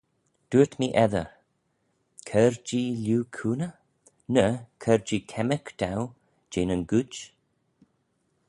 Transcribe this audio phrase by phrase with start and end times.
[0.49, 1.29] Dooyrt mee eddyr,
[2.27, 3.71] Cur-jee lhieu cooney?
[4.35, 4.45] ny,
[4.83, 6.01] Cur-jee kemmyrk dou
[6.51, 7.13] jeh nyn gooid?